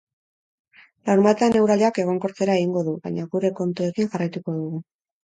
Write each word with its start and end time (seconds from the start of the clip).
Larunbatean 1.09 1.57
eguraldiak 1.59 1.99
egonkortzera 2.03 2.55
egingo 2.61 2.83
du, 2.87 2.95
baina 3.05 3.27
euri 3.41 3.53
kontuekin 3.61 4.09
jarraituko 4.15 4.57
dugu. 4.57 4.81